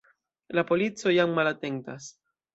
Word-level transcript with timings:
La 0.59 0.63
polico 0.71 1.13
jam 1.19 1.37
malatentas. 1.41 2.11